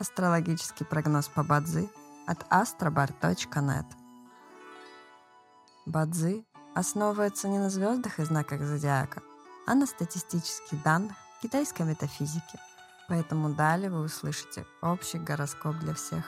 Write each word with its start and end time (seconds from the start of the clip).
Астрологический 0.00 0.86
прогноз 0.86 1.26
по 1.26 1.42
Бадзи 1.42 1.88
от 2.28 2.44
astrobar.net. 2.52 3.84
Бадзи 5.86 6.46
основывается 6.76 7.48
не 7.48 7.58
на 7.58 7.68
звездах 7.68 8.20
и 8.20 8.24
знаках 8.24 8.62
зодиака, 8.62 9.22
а 9.66 9.74
на 9.74 9.86
статистических 9.86 10.80
данных 10.84 11.16
китайской 11.42 11.82
метафизики. 11.82 12.60
Поэтому 13.08 13.48
далее 13.50 13.90
вы 13.90 14.02
услышите 14.02 14.64
общий 14.82 15.18
гороскоп 15.18 15.76
для 15.78 15.94
всех. 15.94 16.24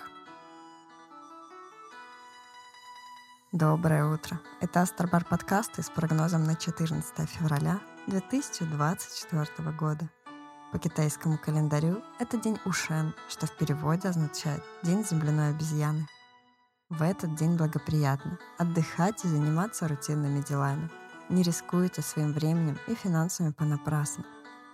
Доброе 3.53 4.05
утро. 4.05 4.41
Это 4.61 4.83
Астробар 4.83 5.25
подкасты 5.25 5.85
с 5.85 5.91
прогнозом 5.91 6.43
на 6.43 6.57
14 6.57 7.29
февраля 7.29 7.81
2024 8.09 9.71
года. 9.71 10.11
По 10.73 10.79
китайскому 10.79 11.37
календарю 11.37 12.01
это 12.21 12.37
день 12.37 12.59
Ушен, 12.65 13.13
что 13.29 13.47
в 13.47 13.57
переводе 13.57 14.09
означает 14.09 14.63
«день 14.85 15.05
земляной 15.05 15.51
обезьяны». 15.51 16.07
В 16.91 17.03
этот 17.03 17.35
день 17.35 17.57
благоприятно 17.57 18.39
отдыхать 18.57 19.25
и 19.25 19.29
заниматься 19.29 19.89
рутинными 19.89 20.43
делами. 20.43 20.89
Не 21.29 21.43
рискуйте 21.43 22.03
своим 22.03 22.33
временем 22.33 22.79
и 22.87 22.95
финансами 22.95 23.51
понапрасну. 23.51 24.25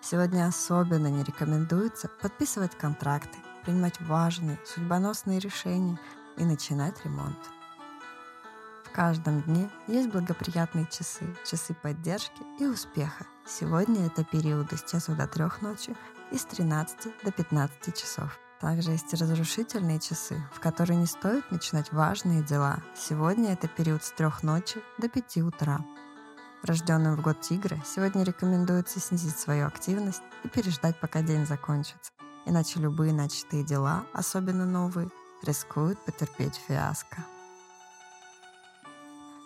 Сегодня 0.02 0.46
особенно 0.46 1.06
не 1.06 1.24
рекомендуется 1.24 2.08
подписывать 2.20 2.76
контракты, 2.76 3.38
принимать 3.64 3.98
важные, 4.02 4.58
судьбоносные 4.66 5.38
решения 5.38 5.98
и 6.36 6.44
начинать 6.44 7.02
ремонт. 7.04 7.38
Каждом 8.96 9.42
дне 9.42 9.68
есть 9.88 10.08
благоприятные 10.08 10.86
часы, 10.86 11.26
часы 11.44 11.74
поддержки 11.74 12.42
и 12.58 12.64
успеха. 12.64 13.26
Сегодня 13.46 14.06
это 14.06 14.24
периоды 14.24 14.78
с 14.78 14.90
часу 14.90 15.14
до 15.14 15.26
трех 15.26 15.60
ночи 15.60 15.94
и 16.32 16.38
с 16.38 16.46
13 16.46 17.12
до 17.22 17.30
15 17.30 17.94
часов. 17.94 18.38
Также 18.58 18.92
есть 18.92 19.12
разрушительные 19.12 20.00
часы, 20.00 20.42
в 20.50 20.60
которые 20.60 20.96
не 20.96 21.04
стоит 21.04 21.50
начинать 21.50 21.92
важные 21.92 22.42
дела. 22.42 22.82
Сегодня 22.96 23.52
это 23.52 23.68
период 23.68 24.02
с 24.02 24.12
трех 24.12 24.42
ночи 24.42 24.80
до 24.96 25.10
5 25.10 25.36
утра. 25.42 25.84
Рожденным 26.62 27.16
в 27.16 27.20
год 27.20 27.42
тигра 27.42 27.76
сегодня 27.84 28.24
рекомендуется 28.24 28.98
снизить 28.98 29.38
свою 29.38 29.66
активность 29.66 30.22
и 30.42 30.48
переждать, 30.48 30.98
пока 30.98 31.20
день 31.20 31.44
закончится. 31.44 32.12
Иначе 32.46 32.80
любые 32.80 33.12
начатые 33.12 33.62
дела, 33.62 34.06
особенно 34.14 34.64
новые, 34.64 35.10
рискуют 35.42 36.02
потерпеть 36.06 36.58
фиаско. 36.66 37.26